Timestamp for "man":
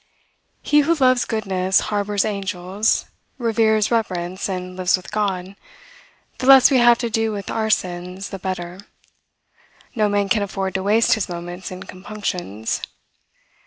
10.09-10.27